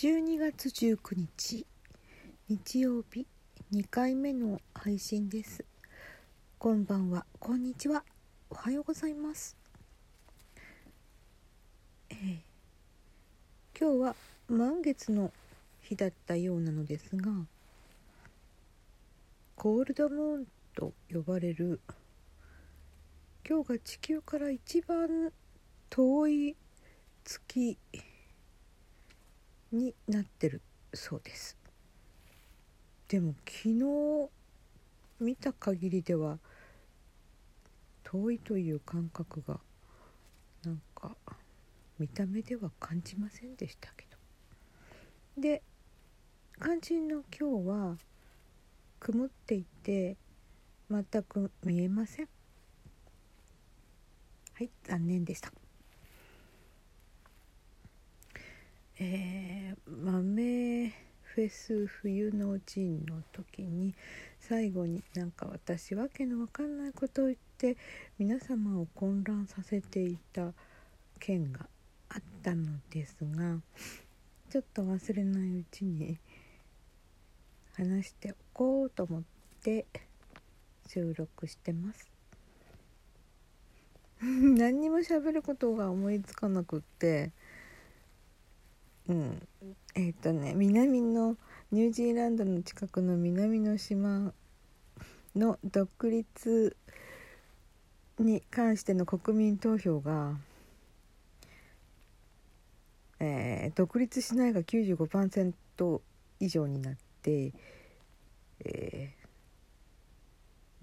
[0.00, 1.66] 12月19日
[2.48, 3.26] 日曜日
[3.70, 5.62] 2回目の配信です。
[6.58, 7.26] こんばんは。
[7.38, 8.02] こんにちは。
[8.48, 9.58] おはようございます。
[12.08, 12.38] えー
[13.78, 14.16] 今日は
[14.48, 15.32] 満月の
[15.82, 17.30] 日だったようなのですが
[19.54, 21.78] コールドムーンと呼ばれる
[23.46, 25.30] 今日が地球から一番
[25.90, 26.56] 遠い
[27.22, 27.76] 月
[29.72, 30.62] になってる
[30.94, 31.56] そうです。
[33.08, 34.28] でも昨日
[35.20, 36.38] 見た限りでは
[38.04, 39.60] 遠いという感覚が
[40.64, 41.16] なんか
[41.98, 44.06] 見た目では感じませんでしたけ
[45.36, 45.40] ど。
[45.40, 45.62] で
[46.60, 47.96] 肝心の今日は
[48.98, 50.16] 曇っていて
[50.90, 52.28] 全く見えません。
[54.54, 55.52] はい残念でした。
[58.98, 59.39] えー、
[61.40, 63.94] フェス冬の陣の時に
[64.40, 67.78] 最後になんか私わけのわかんないことを言って
[68.18, 70.52] 皆様を混乱させていた
[71.18, 71.60] 件が
[72.10, 73.56] あったのですが
[74.50, 76.18] ちょっと忘れないうちに
[77.72, 79.22] 話しておこうと思っ
[79.62, 79.86] て
[80.88, 82.10] 収録してます。
[84.20, 87.32] 何にも喋ることが思いつかなくって。
[89.10, 89.42] うん。
[89.96, 91.36] えっ、ー、とね南の
[91.72, 94.32] ニュージーランドの近くの南の島
[95.34, 96.76] の独立
[98.20, 100.36] に関しての国民投票が、
[103.18, 106.00] えー、独立しないが95%
[106.38, 107.52] 以上になって、
[108.64, 109.14] え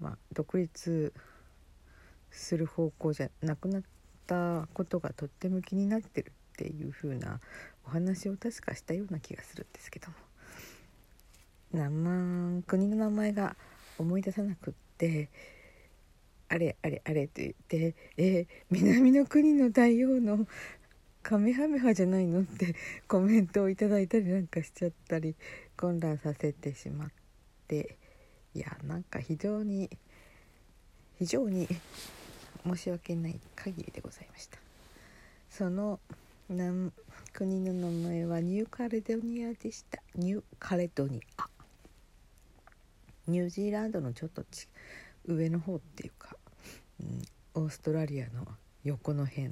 [0.00, 1.12] ー、まあ、独立
[2.30, 3.82] する方向じゃなくなっ
[4.26, 7.40] たことがとっても気になってるっていう風な
[7.88, 10.08] お話を確かしたような気がするんですけど
[11.72, 13.56] も名国の名前が
[13.98, 15.30] 思い出さなくって
[16.50, 20.46] あれあれあれと言って「えー、南の国の大王の
[21.22, 22.74] カメハメハじゃないの?」って
[23.06, 25.34] コメントをいただいたりなんかしちゃったり
[25.76, 27.10] 混乱させてしまっ
[27.68, 27.96] て
[28.54, 29.88] いやなんか非常に
[31.18, 31.66] 非常に
[32.66, 34.58] 申し訳ない限りでございました。
[35.48, 36.00] その
[37.38, 40.02] 国の名前はニューカレドニアでした。
[40.16, 41.46] ニューカレドニア。
[43.28, 44.42] ニュージーランドのちょっと
[45.24, 46.36] 上の方っていうか、
[47.00, 48.44] うん、オーストラリアの
[48.82, 49.50] 横の辺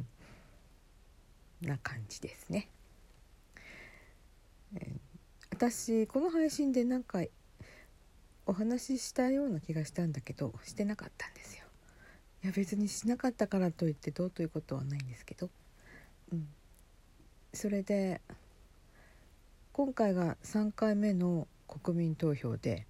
[1.60, 2.68] な感じですね、
[4.74, 4.92] えー、
[5.52, 7.20] 私この配信で何か
[8.46, 11.62] お話ししたような気がしたんだけどしてなかったんですよ。
[12.42, 15.50] いや別にしなかったからといってどうということはないんですけど。
[16.32, 16.48] うん。
[17.56, 18.20] それで
[19.72, 22.86] 今回が3回目の国民投票で、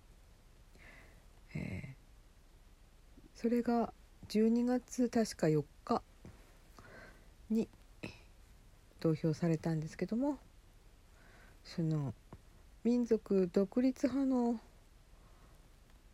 [1.54, 3.92] えー、それが
[4.28, 6.02] 12月確か4日
[7.48, 7.68] に
[8.98, 10.36] 投票されたんですけども
[11.62, 12.12] その
[12.82, 14.58] 民族独立派の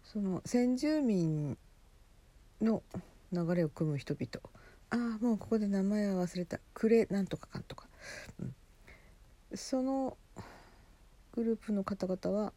[0.04, 1.56] その先住民
[2.60, 2.82] の
[3.32, 4.61] 流れを組む人々
[4.92, 6.60] ああもうここで名前は忘れた。
[6.74, 7.88] クレなんとかかんとか。
[8.38, 8.54] うん、
[9.56, 10.18] その
[11.32, 12.52] グループの方々は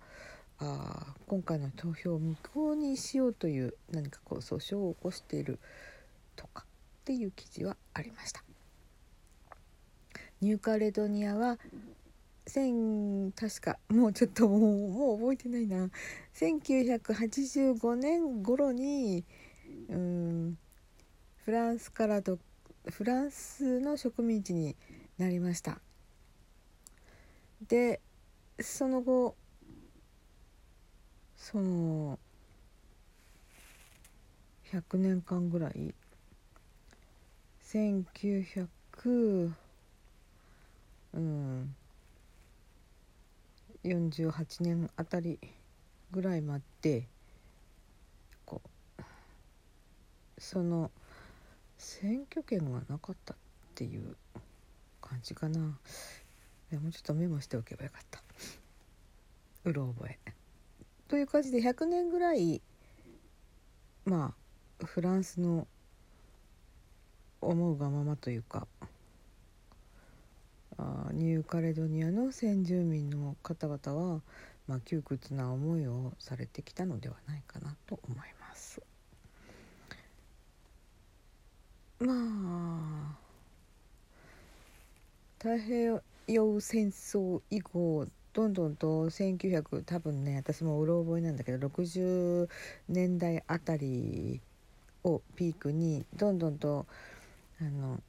[0.59, 5.59] あ今回の投票を無効にしようという何かこう訴訟を起こしている
[6.35, 8.44] とかっていう記事はありました。
[10.41, 11.57] ニューカレドニアは
[12.47, 15.90] 1確かもうちょっともうもう覚えてないな。
[16.34, 19.23] 1985年頃に
[19.88, 20.57] うん
[21.45, 22.39] フランスからと
[22.88, 24.75] フランスの植民地に
[25.19, 25.79] なりました。
[27.67, 28.01] で
[28.59, 29.35] その後
[31.38, 32.17] その
[34.72, 35.93] 100年間ぐらい
[37.64, 38.67] 1900
[41.14, 41.75] うん
[43.84, 45.40] 48年あたり
[46.09, 47.08] ぐらい待って
[48.46, 48.64] こ
[48.97, 49.03] う
[50.40, 50.90] その
[51.85, 53.37] 選挙権がなかったっ
[53.76, 54.17] ていう
[55.02, 55.59] 感じかな。
[55.59, 55.78] も
[56.90, 58.23] うちょっとメモしておけばよかった。
[59.66, 60.17] うろ覚え。
[61.08, 62.59] という感じで100年ぐらい
[64.03, 64.34] ま
[64.82, 65.67] あフランスの
[67.40, 68.67] 思うがままというか
[70.78, 74.22] あニューカレドニアの先住民の方々は、
[74.67, 78.81] まあ、窮屈な思いをされてきたのではないかなと思います。
[81.99, 83.15] まあ
[85.39, 92.49] 太平洋戦争以降どんどんと1900多分ね私もうろ覚えなんだけど60
[92.89, 94.41] 年代あたり
[95.05, 96.85] をピークにどんどんと
[97.61, 98.01] あの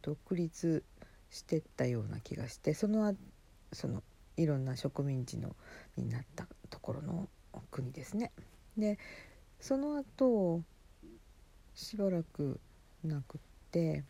[0.00, 0.82] 独立
[1.30, 3.14] してったような気がしてその
[3.72, 4.02] その
[4.38, 5.54] いろんな植民地の
[5.96, 7.28] になったところの
[7.70, 8.32] 国ですね。
[8.78, 8.98] で
[9.60, 10.62] その後
[11.74, 12.60] しばらく
[13.04, 13.40] なくっ
[13.70, 14.04] て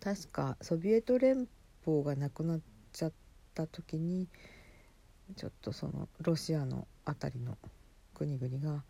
[0.00, 1.48] 確かソビエト連
[1.84, 2.60] 邦がなくなっ
[2.92, 3.12] ちゃっ
[3.54, 4.28] た時に
[5.36, 7.58] ちょっとそのロシアの辺りの
[8.14, 8.82] 国々が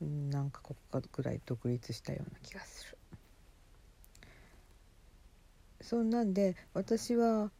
[0.00, 2.98] 何カ国かぐらい独立したような気がする。
[5.82, 7.50] そんなんで私は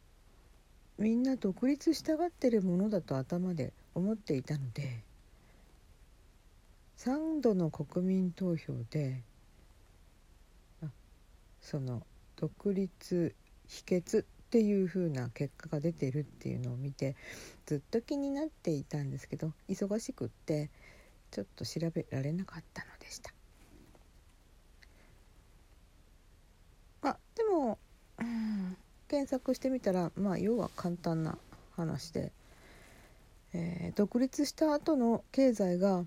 [0.99, 5.03] みんな独立したがってるものだと頭で思っていたので
[7.01, 9.23] 3度の国民投票で
[11.63, 12.03] その
[12.37, 13.35] 独立
[13.67, 17.17] 否決っていう風な結果が出てるっていうのを見て
[17.65, 20.69] ずっと気になっていたんですけど忙しくって
[21.31, 23.33] ちょっと調べられなかったのでした。
[27.03, 27.79] あでも、
[28.19, 28.77] うん、
[29.09, 31.39] 検索してみたらまあ要は簡単な
[31.77, 32.31] 話で、
[33.55, 36.05] えー、独立した後の経済が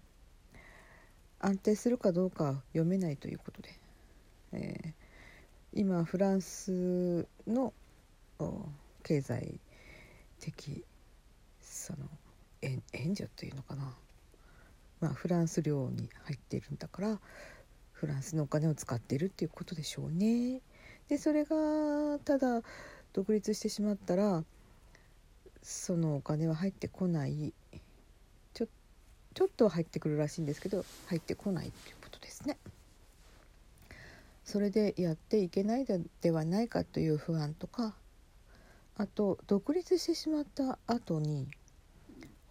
[1.46, 3.70] 安定するかどうか読めないということで、
[4.54, 4.92] えー、
[5.74, 7.74] 今フランスの
[9.04, 9.60] 経済
[10.40, 10.86] 的
[11.62, 12.00] その
[12.62, 12.82] 援
[13.14, 13.94] 助というのかな、
[15.02, 17.20] まあ、フランス領に入っているんだから
[17.92, 20.62] フランスのお金を使っているっていうことでしょうね。
[21.10, 22.62] でそれがただ
[23.12, 24.46] 独立してしまったら
[25.62, 27.54] そのお金は入ってこない。
[29.34, 32.58] ちょっと入ってくるらしいんですけど入ってこないっていうことですね。
[34.44, 35.86] それでやっていけない
[36.22, 37.96] ではないかという不安とか
[38.98, 41.48] あと独立してしまった後に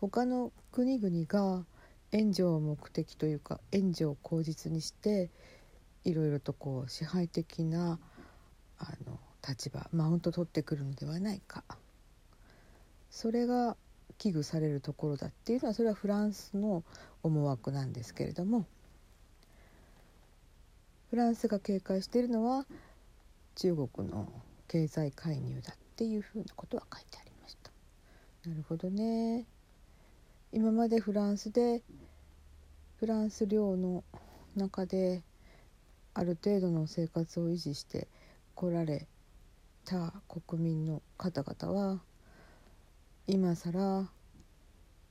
[0.00, 1.64] 他の国々が
[2.10, 5.30] 援助を目的というか援助を口実にして
[6.04, 7.98] いろいろとこう支配的な
[8.78, 11.62] あの立場マウント取ってくるのではないか
[13.10, 13.76] それが
[14.22, 16.84] 危惧されるところだっていうのはそれはフランスの
[17.24, 18.66] 思惑なんですけれども
[21.10, 22.64] フランスが警戒しているのは
[23.56, 24.28] 中国の
[24.68, 27.72] 経済介入だっていうふうなことは書いてありました。
[28.48, 29.44] なるほどね
[30.52, 31.82] 今までフランスで
[33.00, 34.04] フランス領の
[34.54, 35.22] 中で
[36.14, 38.06] ある程度の生活を維持して
[38.54, 39.08] 来られ
[39.84, 42.00] た国民の方々は
[43.28, 44.08] 今更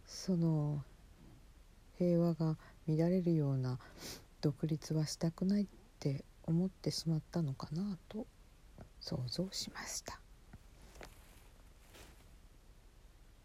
[0.06, 0.84] その
[1.98, 3.80] 平和が乱れるような
[4.42, 5.66] 独立はしたくないっ
[6.00, 8.26] て思ってしまったのかなと
[9.00, 10.20] 想像しました。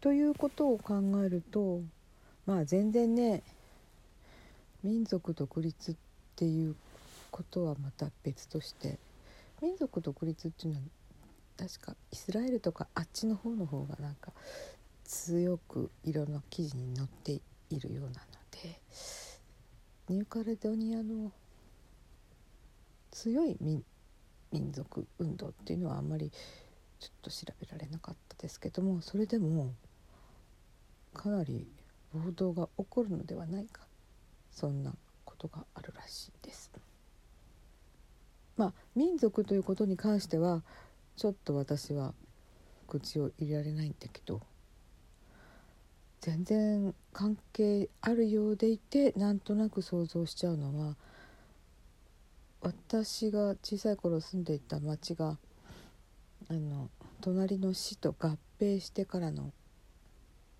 [0.01, 1.81] ということを考えると
[2.45, 3.43] まあ全然ね
[4.83, 5.95] 民族独立っ
[6.35, 6.75] ていう
[7.31, 8.99] ことはまた別として
[9.61, 10.85] 民族独立っていうのは
[11.57, 14.31] 確かイスラエルとかあっちの方の方がなんか
[15.03, 18.13] 強くいろんな記事に載っているようなの
[18.51, 18.79] で
[20.09, 21.31] ニューカレドニアの
[23.11, 23.83] 強い民
[24.71, 26.31] 族運動っていうのはあんまり
[26.99, 29.73] ちょっと調べられなかったですけどもそれでも
[31.13, 31.67] かなり
[32.13, 33.81] 暴動が起こるのではないか
[34.51, 34.93] そんな
[35.25, 36.71] ことがあるらしいです。
[38.55, 40.63] まあ民族ということに関しては
[41.17, 42.13] ちょっと私は
[42.87, 44.39] 口を入れられないんだけど
[46.21, 50.95] 全然関係あるようでいてなんとなく想像しちゃうのは
[52.61, 55.37] 私が小さい頃住んでいた町が
[56.49, 59.51] あの隣の市と合併してからの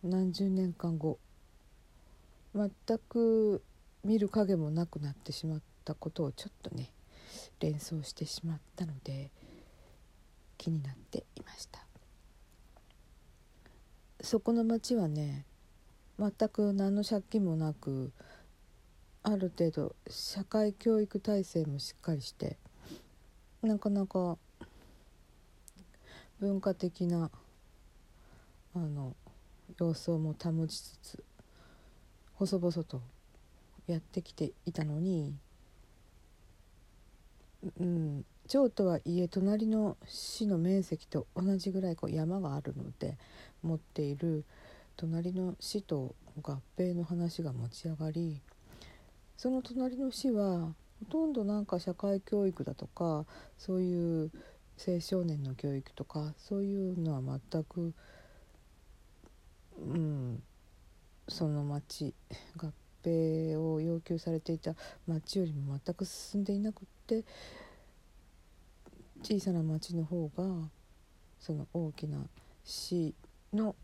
[0.04, 1.20] 何十年間後
[2.56, 2.72] 全
[3.10, 3.62] く
[4.04, 6.92] 見る影もなくなってしまったことをちょっとね
[7.60, 9.32] 連想してしまったので
[10.58, 11.86] 気になっていました。
[14.22, 15.46] そこの町はね
[16.20, 18.12] 全く何の借金もなく
[19.22, 22.58] ある程度社会教育体制もしっかりして
[23.62, 24.38] なかなか
[26.40, 27.30] 文化的な
[28.76, 29.16] あの
[29.80, 31.24] 様相も保ちつつ
[32.36, 33.02] 細々と
[33.88, 35.36] やってきていたのに、
[37.80, 43.18] うん、町とはいえ隣の市の面積と同じぐらいこう山があるので
[43.62, 44.46] 持っている
[44.96, 48.42] 隣の市と合併の話が持ち上がり
[49.38, 53.26] その隣の市はほとんどなんか社会教育だとか
[53.58, 54.32] そういう
[54.88, 57.94] 青少年の教育とかそういうのは全く、
[59.80, 60.42] うん、
[61.28, 62.14] その町
[62.58, 62.72] 合
[63.04, 64.74] 併を要求されていた
[65.08, 67.24] 町よりも全く進んでいなくって
[69.24, 70.70] 小さな町の方が
[71.40, 72.28] その大きな
[72.64, 73.14] 市
[73.54, 73.76] の、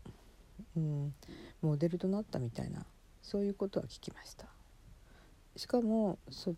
[0.76, 1.14] うん、
[1.62, 2.84] モデルとなったみたいな
[3.22, 4.46] そういうことは聞きました。
[5.56, 6.54] しかもそ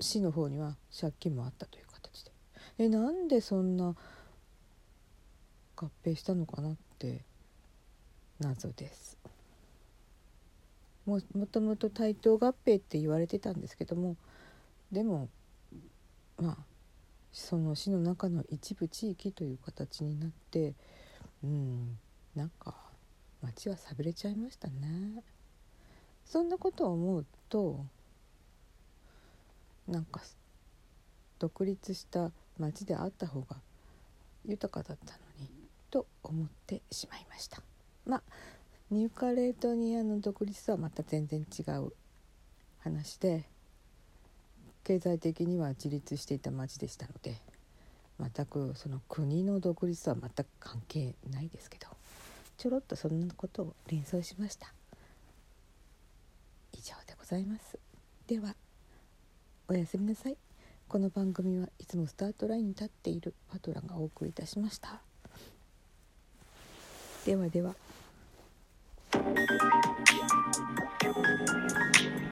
[0.00, 2.32] 市の方には借金もあったという形で。
[2.78, 3.94] えなんでそんな
[5.76, 7.24] 合併したのかなって
[8.40, 9.18] 謎です。
[11.06, 14.16] ももともと対等合併って言われてたんですけども
[14.92, 15.28] でも
[16.36, 16.71] まあ
[17.32, 20.74] その市の中の一部地域という形になって
[21.42, 21.98] うん
[22.36, 22.74] なんか
[23.42, 25.22] 街はさびれちゃいましたね。
[26.24, 27.84] そんなことを思うと
[29.88, 30.20] なんか
[31.38, 33.56] 独立した町であった方が
[34.46, 35.50] 豊かだったのに
[35.90, 37.62] と思ってしまいました。
[38.06, 38.22] まあ
[38.90, 41.92] ニューカレードニアの独立とはまた全然違う
[42.78, 43.44] 話で
[44.84, 47.36] 経済的には自立していた町でしたので
[48.20, 51.86] 全くその国の独立とは全く関係ないですけど
[52.58, 54.72] ちょろっとそんなことを連想しました。
[56.72, 57.78] 以上でございます。
[58.26, 58.54] では
[59.68, 60.36] おやすみなさい。
[60.86, 65.00] この番組はいつもスタートラインに立っているパトラがお送りいたしました。
[67.24, 67.74] ではでは。
[69.12, 69.91] Thank you.